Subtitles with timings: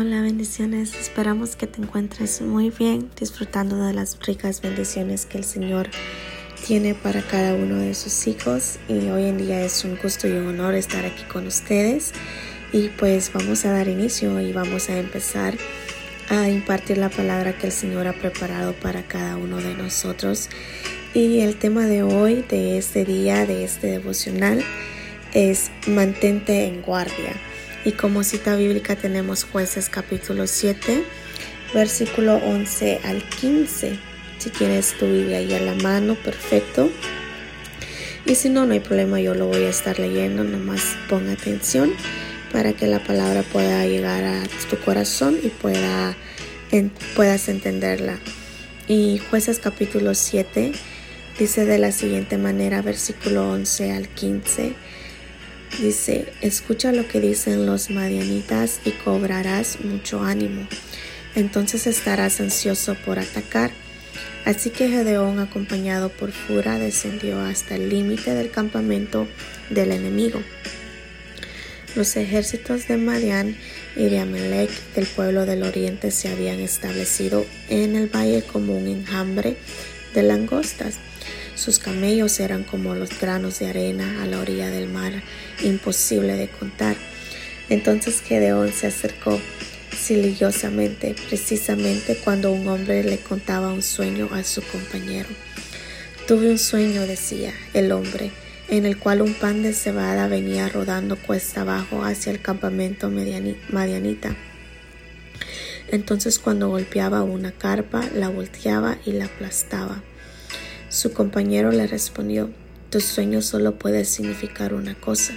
[0.00, 0.94] Hola, bendiciones.
[0.94, 5.88] Esperamos que te encuentres muy bien, disfrutando de las ricas bendiciones que el Señor
[6.64, 8.78] tiene para cada uno de sus hijos.
[8.88, 12.12] Y hoy en día es un gusto y un honor estar aquí con ustedes.
[12.72, 15.58] Y pues vamos a dar inicio y vamos a empezar
[16.28, 20.48] a impartir la palabra que el Señor ha preparado para cada uno de nosotros.
[21.12, 24.62] Y el tema de hoy, de este día, de este devocional,
[25.32, 27.32] es mantente en guardia.
[27.88, 31.04] Y como cita bíblica tenemos jueces capítulo 7,
[31.72, 33.98] versículo 11 al 15.
[34.36, 36.90] Si tienes tu Biblia ahí a la mano, perfecto.
[38.26, 41.94] Y si no, no hay problema, yo lo voy a estar leyendo, nomás ponga atención
[42.52, 46.14] para que la palabra pueda llegar a tu corazón y pueda,
[47.16, 48.18] puedas entenderla.
[48.86, 50.72] Y jueces capítulo 7
[51.38, 54.74] dice de la siguiente manera, versículo 11 al 15.
[55.80, 60.66] Dice, escucha lo que dicen los madianitas y cobrarás mucho ánimo.
[61.34, 63.70] Entonces estarás ansioso por atacar.
[64.44, 69.28] Así que Gedeón, acompañado por Fura, descendió hasta el límite del campamento
[69.70, 70.42] del enemigo.
[71.94, 73.56] Los ejércitos de Madian
[73.96, 78.88] y de Amalek del pueblo del oriente se habían establecido en el valle como un
[78.88, 79.56] enjambre
[80.14, 80.96] de langostas.
[81.58, 85.24] Sus camellos eran como los granos de arena a la orilla del mar,
[85.64, 86.96] imposible de contar.
[87.68, 89.40] Entonces Gedeón se acercó
[89.90, 95.28] silenciosamente, precisamente cuando un hombre le contaba un sueño a su compañero.
[96.28, 98.30] Tuve un sueño, decía el hombre,
[98.68, 104.36] en el cual un pan de cebada venía rodando cuesta abajo hacia el campamento madianita.
[105.90, 110.04] Entonces cuando golpeaba una carpa, la volteaba y la aplastaba.
[110.88, 112.50] Su compañero le respondió,
[112.90, 115.34] tu sueño solo puede significar una cosa.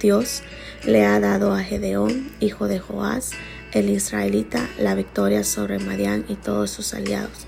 [0.00, 0.42] Dios
[0.84, 3.30] le ha dado a Gedeón, hijo de Joás,
[3.72, 7.46] el israelita, la victoria sobre Madián y todos sus aliados.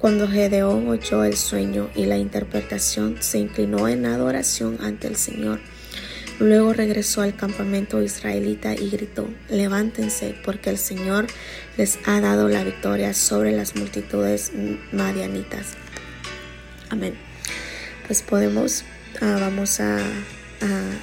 [0.00, 5.60] Cuando Gedeón oyó el sueño y la interpretación, se inclinó en adoración ante el Señor.
[6.40, 11.28] Luego regresó al campamento israelita y gritó, levántense porque el Señor
[11.76, 14.50] les ha dado la victoria sobre las multitudes
[14.90, 15.76] madianitas.
[16.90, 17.14] Amén.
[18.06, 18.84] Pues podemos,
[19.20, 19.98] ah, vamos a,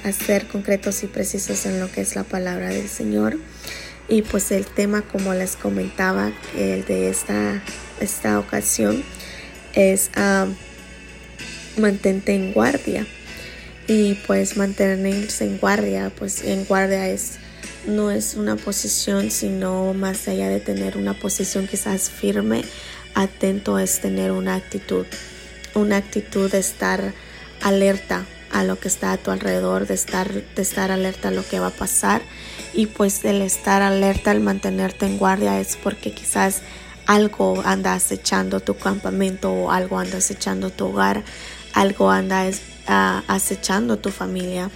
[0.04, 3.38] a, ser concretos y precisos en lo que es la palabra del Señor.
[4.08, 7.62] Y pues el tema, como les comentaba, el de esta,
[8.00, 9.02] esta ocasión
[9.74, 10.46] es ah,
[11.76, 13.06] mantente en guardia.
[13.88, 17.38] Y pues mantenerse en guardia, pues en guardia es
[17.86, 22.64] no es una posición, sino más allá de tener una posición quizás firme,
[23.14, 25.04] atento es tener una actitud
[25.74, 27.12] una actitud de estar
[27.62, 31.46] alerta a lo que está a tu alrededor, de estar, de estar alerta a lo
[31.46, 32.22] que va a pasar.
[32.74, 36.62] Y pues el estar alerta, el mantenerte en guardia es porque quizás
[37.06, 41.24] algo anda acechando tu campamento o algo anda acechando tu hogar,
[41.72, 44.70] algo anda uh, acechando tu familia.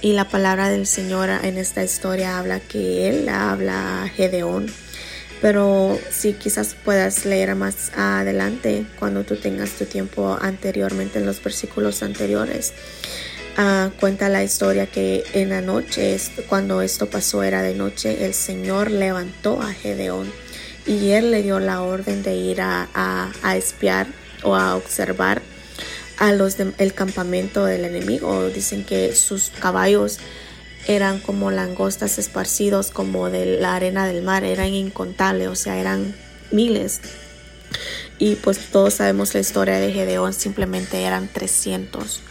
[0.00, 4.72] Y la palabra del Señor en esta historia habla que Él habla a Gedeón
[5.40, 11.42] pero si quizás puedas leer más adelante cuando tú tengas tu tiempo anteriormente en los
[11.42, 12.72] versículos anteriores.
[13.56, 16.16] Ah, cuenta la historia que en la noche,
[16.48, 20.32] cuando esto pasó era de noche, el Señor levantó a Gedeón
[20.86, 24.06] y él le dio la orden de ir a, a, espiar
[24.44, 25.42] o a observar
[26.18, 28.48] a los del campamento del enemigo.
[28.48, 30.18] Dicen que sus caballos
[30.88, 36.16] eran como langostas esparcidos como de la arena del mar, eran incontables, o sea, eran
[36.50, 37.00] miles.
[38.18, 42.22] Y pues todos sabemos la historia de Gedeón, simplemente eran 300,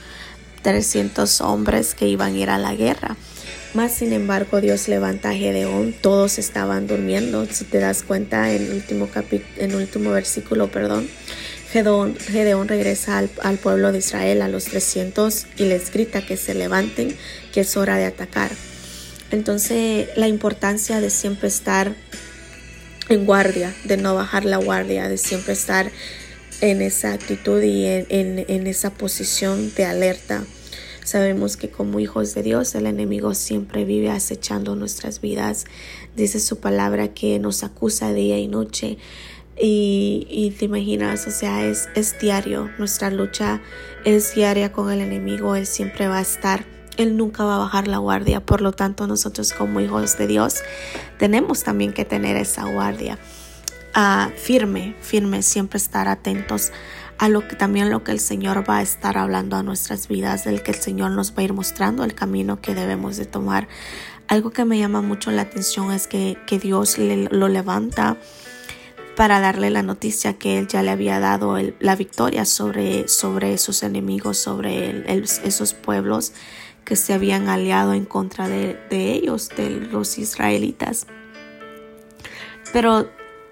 [0.63, 3.15] 300 hombres que iban a ir a la guerra.
[3.73, 8.63] Más sin embargo, Dios levanta a Gedeón, todos estaban durmiendo, si te das cuenta en
[8.63, 9.07] el último,
[9.57, 11.07] en el último versículo, perdón.
[11.71, 17.15] Gedeón, regresa al, pueblo de Israel a los 300 y les grita que se levanten,
[17.53, 18.51] que es hora de atacar.
[19.31, 21.93] Entonces la importancia de siempre estar
[23.09, 25.91] en guardia, de no bajar la guardia, de siempre estar
[26.61, 30.43] en esa actitud y en esa posición de alerta.
[31.07, 35.63] Sabemos que como hijos de Dios el enemigo siempre vive acechando nuestras vidas.
[36.17, 38.97] Dice su palabra que nos acusa día y noche
[39.59, 43.61] y, te imaginas, o sea, es, es diario, nuestra lucha
[44.05, 46.65] es diaria con el enemigo, Él siempre va a estar,
[46.97, 50.61] Él nunca va a bajar la guardia, por lo tanto nosotros como hijos de Dios
[51.17, 53.17] tenemos también que tener esa guardia
[53.95, 56.71] uh, firme, firme, siempre estar atentos
[57.17, 60.43] a lo que también lo que el Señor va a estar hablando a nuestras vidas,
[60.43, 63.67] del que el Señor nos va a ir mostrando el camino que debemos de tomar.
[64.27, 68.17] Algo que me llama mucho la atención es que, Dios lo levanta
[69.17, 73.81] para darle la noticia que él ya le había dado la victoria sobre, sobre sus
[73.81, 75.03] enemigos, sobre
[75.43, 76.33] esos pueblos
[76.85, 81.07] que se habían aliado en contra de, ellos, de los israelitas.
[82.71, 83.09] Pero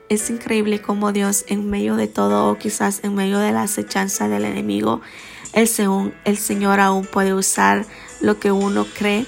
[0.08, 4.28] es increíble cómo Dios en medio de todo, o quizás en medio de la acechanza
[4.28, 5.02] del enemigo,
[5.54, 5.68] el,
[6.26, 7.88] el Señor aún puede usar
[8.22, 9.26] lo que uno cree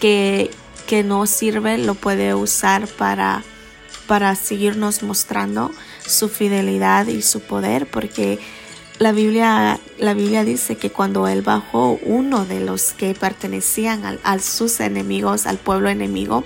[0.00, 0.50] que,
[0.86, 3.42] que no sirve, lo puede usar para,
[4.12, 5.70] para seguirnos mostrando
[6.06, 8.38] su fidelidad y su poder, porque
[8.98, 14.38] la Biblia, la Biblia dice que cuando él bajó, uno de los que pertenecían a
[14.38, 16.44] sus enemigos, al pueblo enemigo,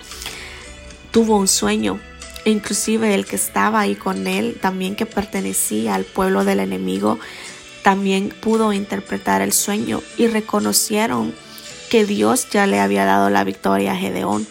[1.11, 1.99] tuvo un sueño
[2.45, 7.19] inclusive el que estaba ahí con él, también que pertenecía al pueblo del enemigo,
[7.83, 11.35] también pudo interpretar el sueño y reconocieron
[11.91, 14.47] que Dios ya le había dado la victoria a Gedeón.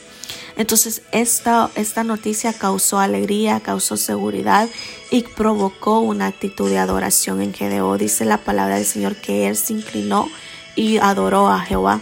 [0.57, 4.69] Entonces esta, esta noticia causó alegría, causó seguridad
[5.11, 7.97] y provocó una actitud de adoración en Gedeón.
[7.97, 10.29] Dice la palabra del Señor que él se inclinó
[10.75, 12.01] y adoró a Jehová.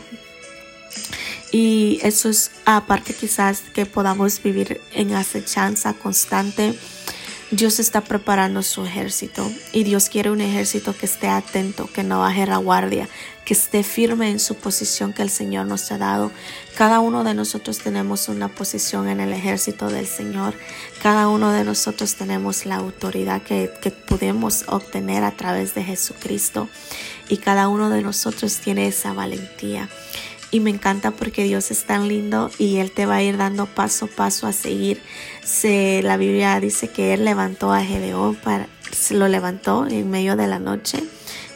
[1.52, 6.74] Y eso es aparte quizás que podamos vivir en acechanza constante.
[7.56, 12.20] Dios está preparando su ejército y Dios quiere un ejército que esté atento, que no
[12.20, 13.08] baje la guardia,
[13.46, 16.32] que esté firme en su posición que el Señor nos ha dado.
[16.76, 20.56] Cada uno de nosotros tenemos una posición en el ejército del Señor.
[21.04, 26.70] Cada uno de nosotros tenemos la autoridad que, que podemos obtener a través de Jesucristo
[27.30, 29.90] y cada uno de nosotros tiene esa valentía
[30.54, 33.66] y me encanta porque Dios es tan lindo y Él te va a ir dando
[33.66, 35.02] paso a paso a seguir.
[35.44, 40.36] Se, la Biblia dice que Él levantó a Gedeón, para, se lo levantó en medio
[40.36, 41.04] de la noche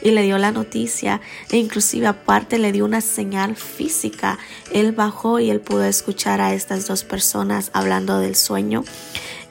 [0.02, 1.22] y le dio la noticia
[1.52, 4.40] e inclusive aparte le dio una señal física.
[4.72, 8.84] Él bajó y él pudo escuchar a estas dos personas hablando del sueño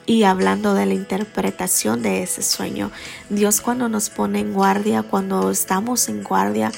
[0.05, 2.91] y hablando de la interpretación de ese sueño.
[3.29, 6.73] Dios cuando nos pone en guardia, cuando estamos en guardia,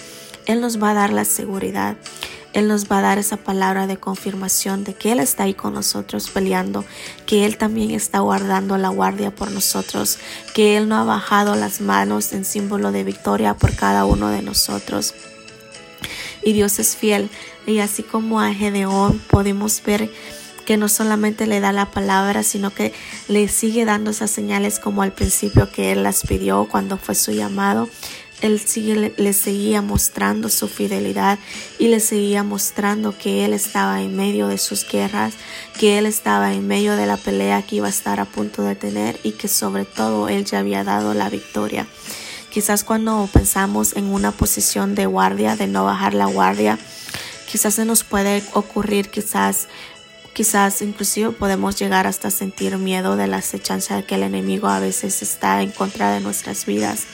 [0.45, 1.97] Él nos va a dar la seguridad.
[2.53, 5.73] Él nos va a dar esa palabra de confirmación de que Él está ahí con
[5.73, 6.83] nosotros peleando,
[7.25, 10.17] que Él también está guardando la guardia por nosotros,
[10.55, 14.41] que Él no ha bajado las manos en símbolo de victoria por cada uno de
[14.41, 15.13] nosotros.
[16.41, 17.29] Y Dios es fiel.
[17.67, 20.09] Y así como a Gedeón podemos ver
[20.65, 22.93] que no solamente le da la palabra, sino que
[23.27, 27.31] le sigue dando esas señales como al principio que Él las pidió cuando fue su
[27.31, 27.89] llamado
[28.41, 31.39] él sigue, le, seguía mostrando su fidelidad
[31.77, 35.33] y le seguía mostrando que él estaba en medio de sus guerras,
[35.77, 38.75] que él estaba en medio de la pelea que iba a estar a punto de
[38.75, 41.87] tener y que sobre todo él ya había dado la victoria.
[42.51, 46.79] Quizás cuando pensamos en una posición de guardia, de no bajar la guardia,
[47.49, 49.67] quizás se nos puede ocurrir, quizás
[50.31, 55.21] Quizás inclusive podemos llegar hasta sentir miedo de la acechanza que el enemigo a veces
[55.21, 57.07] está en contra de nuestras vidas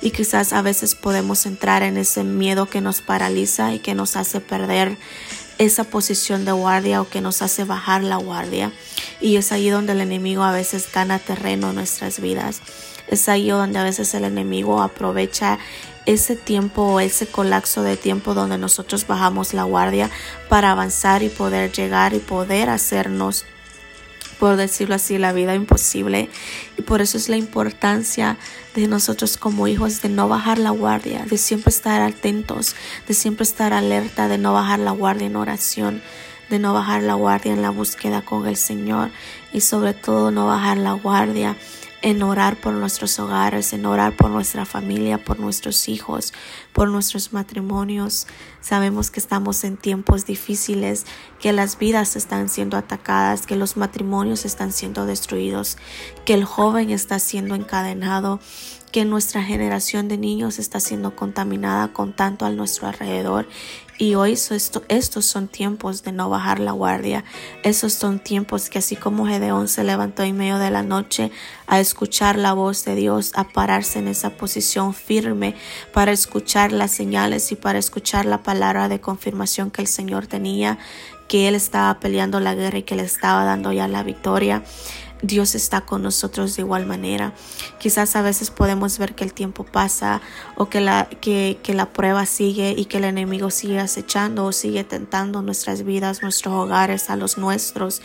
[0.00, 4.16] y quizás a veces podemos entrar en ese miedo que nos paraliza y que nos
[4.16, 4.96] hace perder
[5.58, 8.72] esa posición de guardia o que nos hace bajar la guardia.
[9.20, 12.62] Y es ahí donde el enemigo a veces gana terreno en nuestras vidas.
[13.08, 15.58] Es ahí donde a veces el enemigo aprovecha
[16.06, 20.10] ese tiempo o ese colapso de tiempo donde nosotros bajamos la guardia
[20.48, 23.44] para avanzar y poder llegar y poder hacernos
[24.38, 26.28] por decirlo así, la vida imposible.
[26.76, 28.38] Y por eso es la importancia
[28.74, 32.76] de nosotros como hijos de no bajar la guardia, de siempre estar atentos,
[33.06, 36.02] de siempre estar alerta, de no bajar la guardia en oración,
[36.50, 39.10] de no bajar la guardia en la búsqueda con el Señor
[39.52, 41.56] y sobre todo no bajar la guardia
[42.00, 46.32] en orar por nuestros hogares, en orar por nuestra familia, por nuestros hijos,
[46.78, 48.28] por nuestros matrimonios.
[48.60, 51.06] Sabemos que estamos en tiempos difíciles,
[51.40, 55.76] que las vidas están siendo atacadas, que los matrimonios están siendo destruidos,
[56.24, 58.38] que el joven está siendo encadenado,
[58.92, 63.48] que nuestra generación de niños está siendo contaminada con tanto a nuestro alrededor
[64.00, 67.24] y hoy esto, estos son tiempos de no bajar la guardia.
[67.64, 71.32] Esos son tiempos que así como Gedeón se levantó en medio de la noche
[71.66, 75.56] a escuchar la voz de Dios, a pararse en esa posición firme
[75.92, 80.78] para escuchar las señales y para escuchar la palabra de confirmación que el Señor tenía,
[81.28, 84.62] que Él estaba peleando la guerra y que le estaba dando ya la victoria.
[85.22, 87.32] Dios está con nosotros de igual manera.
[87.78, 90.20] Quizás a veces podemos ver que el tiempo pasa
[90.54, 94.84] o que la, que, la prueba sigue y que el enemigo sigue acechando o sigue
[94.84, 98.00] tentando nuestras vidas, nuestros hogares, a los nuestros.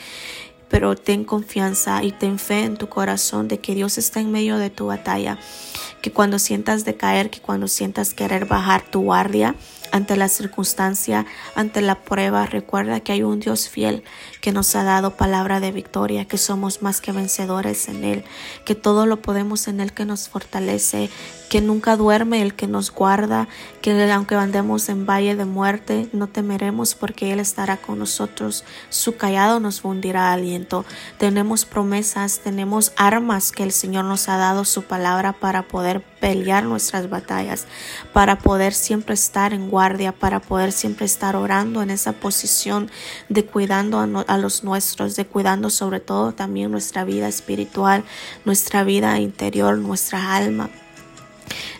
[0.73, 4.57] Pero ten confianza y ten fe en tu corazón de que Dios está en medio
[4.57, 5.37] de tu batalla.
[6.01, 9.53] Que cuando sientas decaer, que cuando sientas querer bajar tu guardia,
[9.93, 14.03] ante la circunstancia, ante la prueba, recuerda que hay un Dios fiel
[14.41, 18.25] que nos ha dado palabra de victoria, que somos más que vencedores en Él,
[18.65, 21.11] que todo lo podemos en Él que nos fortalece,
[21.47, 23.47] que nunca duerme el que nos guarda,
[23.83, 28.65] que aunque andemos en valle de muerte, no temeremos porque Él estará con nosotros.
[28.89, 30.85] Su callado nos fundirá aliento.
[31.19, 36.63] Tenemos promesas, tenemos armas que el Señor nos ha dado su palabra para poder pelear
[36.63, 37.67] nuestras batallas,
[38.13, 42.89] para poder siempre estar en guardia, para poder siempre estar orando en esa posición
[43.27, 48.05] de cuidando a, los nuestros, de cuidando sobre todo también nuestra vida espiritual,
[48.45, 50.69] nuestra vida interior, nuestra alma.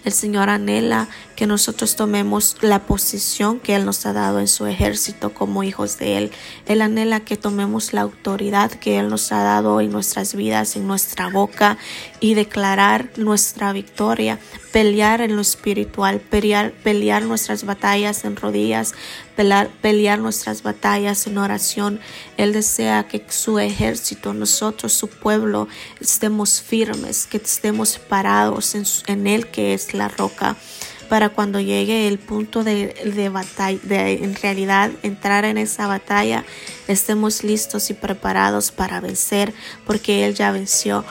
[0.04, 4.66] El Señor anhela que nosotros tomemos la posición que Él nos ha dado en su
[4.66, 6.32] ejército como hijos de Él.
[6.66, 10.88] Él anhela que tomemos la autoridad que Él nos ha dado en nuestras vidas, en
[10.88, 11.78] nuestra boca
[12.20, 14.40] y declarar nuestra victoria,
[14.72, 18.94] pelear en lo espiritual, pelear, nuestras batallas en rodillas,
[19.36, 22.00] pelear, nuestras batallas en oración.
[22.38, 25.68] Él desea que su ejército, nosotros, su pueblo,
[26.00, 28.76] estemos firmes, que estemos parados
[29.08, 30.58] en Él que es la roca
[31.04, 36.44] para cuando llegue el punto de, batalla, de en realidad entrar en esa batalla,
[36.88, 39.54] estemos listos y preparados para vencer,
[39.86, 41.06] porque Él ya venció.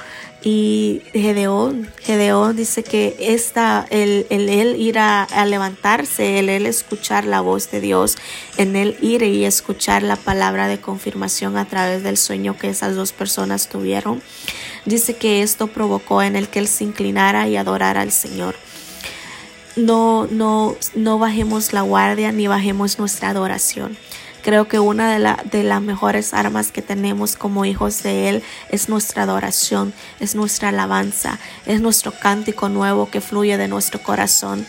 [0.45, 7.25] Y Gedeón, Gedeón dice que esta, el, el él ir a, levantarse, el él escuchar
[7.25, 8.17] la voz de Dios,
[8.57, 12.97] en él ir y escuchar la palabra de confirmación a través del sueño que esas
[12.97, 14.21] dos personas tuvieron,
[14.85, 18.57] dice que esto provocó en el que él se inclinara y adorara al Señor
[19.77, 23.97] no, no, no bajemos la guardia ni bajemos nuestra adoración.
[24.43, 28.43] Creo que una de, la, de las mejores armas que tenemos como hijos de Él
[28.71, 34.67] es nuestra adoración, es nuestra alabanza, es nuestro cántico nuevo que fluye de nuestro corazón.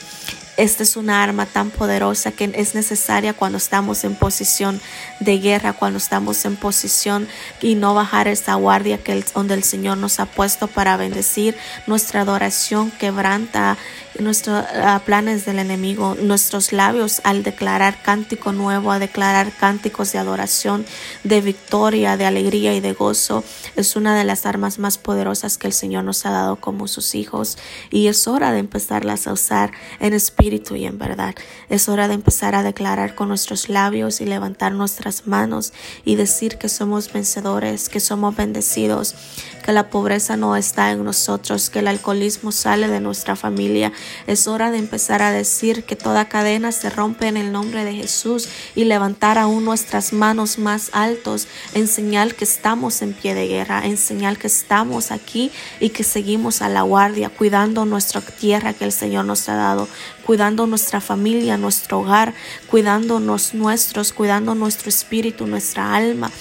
[0.55, 4.79] Esta es una arma tan poderosa que es necesaria cuando estamos en posición
[5.19, 7.27] de guerra, cuando estamos en posición
[7.60, 11.57] y no bajar esa guardia que donde el Señor nos ha puesto para bendecir.
[11.88, 13.79] Nuestra adoración quebranta
[14.19, 14.63] nuestros
[15.05, 20.86] planes del enemigo, nuestros labios al declarar cántico nuevo, a declarar cánticos de adoración,
[21.24, 23.43] de victoria, de alegría y de gozo,
[23.75, 27.15] es una de las armas más poderosas que el Señor nos ha dado como sus
[27.15, 27.57] hijos
[27.89, 31.35] y es hora de empezarlas a usar en espíritu y en verdad.
[31.69, 35.71] Es hora de empezar a declarar con nuestros labios y levantar nuestras manos
[36.03, 39.15] y decir que somos vencedores, que somos bendecidos,
[39.63, 43.93] que la pobreza no está en nosotros, que el alcoholismo sale de nuestra familia.
[44.27, 47.93] Es hora de empezar a decir que toda cadena se rompe en el nombre de
[47.93, 53.47] Jesús y levantar aún nuestras manos más altos en señal que estamos en pie de
[53.47, 58.73] guerra, en señal que estamos aquí y que seguimos a la guardia, cuidando nuestra tierra
[58.73, 59.88] que el Señor nos ha dado,
[60.25, 62.34] cuidando nuestra familia, nuestro hogar,
[62.68, 66.32] cuidándonos nuestros, cuidando nuestro espíritu, nuestra alma.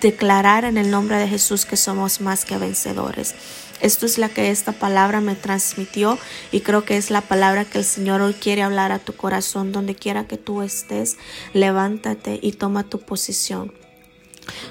[0.00, 3.34] Declarar en el nombre de Jesús que somos más que vencedores.
[3.80, 6.18] Esto es la que esta palabra me transmitió
[6.50, 9.70] y creo que es la palabra que el Señor hoy quiere hablar a tu corazón,
[9.70, 11.16] donde quiera que tú estés,
[11.54, 13.72] levántate y toma tu posición.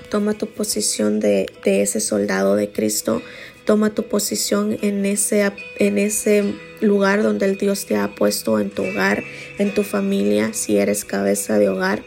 [0.10, 3.22] Toma tu posición de, de ese soldado de Cristo,
[3.68, 8.70] Toma tu posición en ese, en ese lugar donde el Dios te ha puesto en
[8.70, 9.26] tu hogar,
[9.58, 12.02] en tu familia, si eres cabeza de hogar.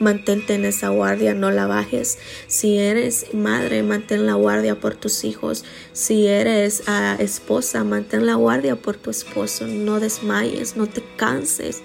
[0.00, 2.18] Mantente en esa guardia, no la bajes.
[2.48, 5.64] Si eres madre, mantén la guardia por tus hijos.
[5.92, 9.68] Si eres ah, esposa, mantén la guardia por tu esposo.
[9.68, 11.80] No desmayes, no te canses.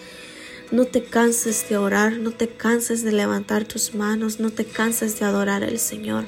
[0.72, 5.20] No te canses de orar, no te canses de levantar tus manos, no te canses
[5.20, 6.26] de adorar al Señor,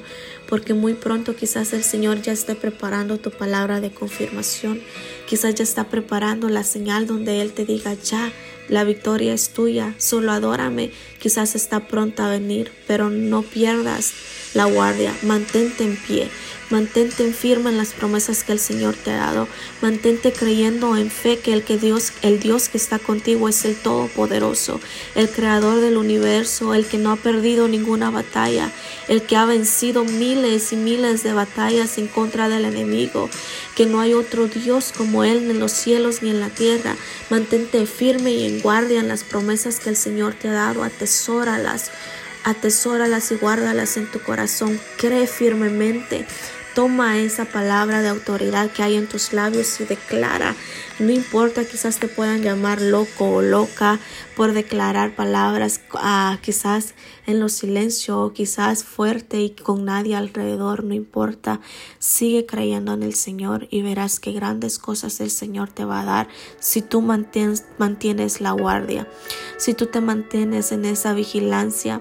[0.52, 4.82] porque muy pronto quizás el Señor ya esté preparando tu palabra de confirmación,
[5.26, 8.30] quizás ya está preparando la señal donde Él te diga ya,
[8.68, 14.12] la victoria es tuya, solo adórame, quizás está pronta a venir, pero no pierdas
[14.52, 16.28] la guardia, mantente en pie,
[16.72, 19.46] Mantente firme en las promesas que el Señor te ha dado.
[19.82, 23.76] Mantente creyendo en fe que el que Dios, el Dios que está contigo es el
[23.76, 24.80] todopoderoso,
[25.14, 28.72] el creador del universo, el que no ha perdido ninguna batalla,
[29.08, 33.28] el que ha vencido miles y miles de batallas en contra del enemigo,
[33.76, 36.96] que no hay otro Dios como él en los cielos ni en la tierra.
[37.28, 41.90] Mantente firme y en guardia en las promesas que el Señor te ha dado, atesóralas
[42.44, 44.80] atesóralas y guárdalas en tu corazón.
[44.96, 46.26] Cree firmemente,
[46.74, 50.54] Toma esa palabra de autoridad que hay en tus labios y declara.
[50.98, 53.98] No importa, quizás te puedan llamar loco o loca
[54.36, 56.94] por declarar palabras, ah, quizás
[57.26, 61.60] en los silencio o quizás fuerte y con nadie alrededor, no importa.
[61.98, 66.04] Sigue creyendo en el Señor y verás que grandes cosas el Señor te va a
[66.04, 69.08] dar si tú mantienes, mantienes la guardia,
[69.58, 72.00] si tú te mantienes en esa vigilancia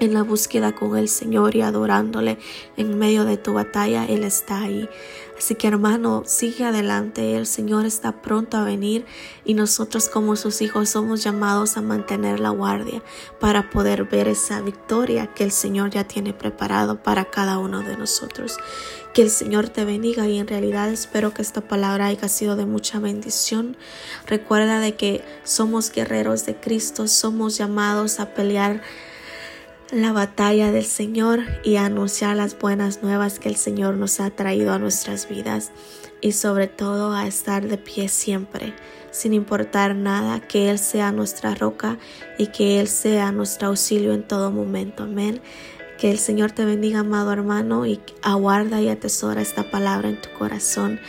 [0.00, 2.38] en la búsqueda con el Señor y adorándole
[2.76, 4.88] en medio de tu batalla, Él está ahí.
[5.38, 9.06] Así que hermano, sigue adelante, el Señor está pronto a venir
[9.44, 13.04] y nosotros como sus hijos somos llamados a mantener la guardia
[13.38, 17.96] para poder ver esa victoria que el Señor ya tiene preparado para cada uno de
[17.96, 18.56] nosotros.
[19.14, 22.66] Que el Señor te bendiga y en realidad espero que esta palabra haya sido de
[22.66, 23.76] mucha bendición.
[24.26, 28.82] Recuerda de que somos guerreros de Cristo, somos llamados a pelear
[29.90, 34.72] la batalla del Señor y anunciar las buenas nuevas que el Señor nos ha traído
[34.72, 35.70] a nuestras vidas
[36.20, 38.74] y sobre todo a estar de pie siempre,
[39.10, 41.98] sin importar nada, que Él sea nuestra roca
[42.36, 45.04] y que Él sea nuestro auxilio en todo momento.
[45.04, 45.40] Amén.
[45.96, 50.30] Que el Señor te bendiga, amado hermano, y aguarda y atesora esta palabra en tu
[50.36, 51.00] corazón.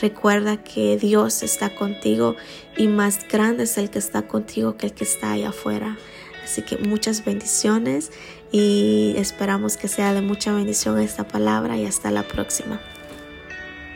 [0.00, 2.34] Recuerda que Dios está contigo
[2.76, 5.96] y más grande es el que está contigo que el que está allá afuera.
[6.44, 8.12] Así que muchas bendiciones
[8.52, 12.80] y esperamos que sea de mucha bendición esta palabra y hasta la próxima.